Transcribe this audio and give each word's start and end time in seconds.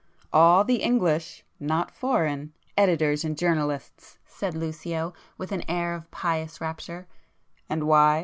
"All 0.33 0.63
the 0.63 0.77
English 0.81 1.45
(not 1.59 1.91
foreign) 1.91 2.53
editors 2.75 3.23
and 3.23 3.37
journalists!" 3.37 4.17
said 4.25 4.55
Lucio 4.55 5.13
with 5.37 5.51
an 5.51 5.61
air 5.69 5.93
of 5.93 6.09
pious 6.09 6.59
rapture—"and 6.59 7.83
why? 7.83 8.19